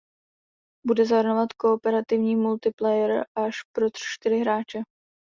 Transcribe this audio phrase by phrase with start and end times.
[0.87, 4.79] Bude zahrnovat kooperativní multiplayer až pro čtyři hráče.